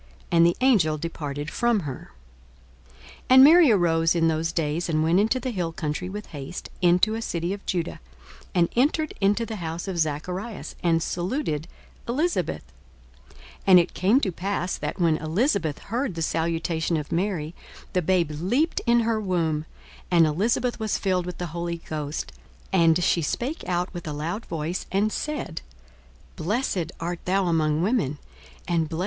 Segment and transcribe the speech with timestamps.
[0.31, 2.11] And the angel departed from her.
[2.85, 2.95] 42:001:039
[3.29, 7.13] And Mary arose in those days, and went into the hill country with haste, into
[7.13, 7.99] a city of Juda; 42:001:040
[8.55, 11.67] And entered into the house of Zacharias, and saluted
[12.07, 12.63] Elisabeth.
[13.27, 13.35] 42:001:041
[13.67, 17.53] And it came to pass, that, when Elisabeth heard the salutation of Mary,
[17.93, 19.65] the babe leaped in her womb;
[20.09, 22.31] and Elisabeth was filled with the Holy Ghost:
[22.73, 25.61] 42:001:042 And she spake out with a loud voice, and said,
[26.37, 28.99] Blessed art thou among women, and blessed is the fruit of thy womb.